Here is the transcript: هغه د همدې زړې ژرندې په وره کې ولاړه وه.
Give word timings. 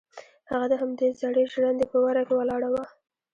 هغه 0.49 0.65
د 0.69 0.73
همدې 0.81 1.07
زړې 1.21 1.43
ژرندې 1.53 1.85
په 1.91 1.97
وره 2.03 2.21
کې 2.27 2.33
ولاړه 2.37 2.69
وه. 2.73 2.83